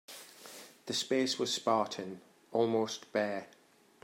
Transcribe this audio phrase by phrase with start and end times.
[0.87, 3.45] The space was spartan, almost bare.